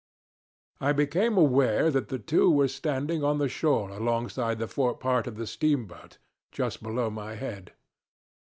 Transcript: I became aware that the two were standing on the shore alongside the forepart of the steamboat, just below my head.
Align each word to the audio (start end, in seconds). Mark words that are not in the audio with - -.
I 0.87 0.93
became 0.93 1.37
aware 1.37 1.91
that 1.91 2.07
the 2.07 2.17
two 2.17 2.49
were 2.49 2.67
standing 2.67 3.23
on 3.23 3.37
the 3.37 3.47
shore 3.47 3.91
alongside 3.91 4.57
the 4.57 4.67
forepart 4.67 5.27
of 5.27 5.35
the 5.35 5.45
steamboat, 5.45 6.17
just 6.51 6.81
below 6.81 7.11
my 7.11 7.35
head. 7.35 7.73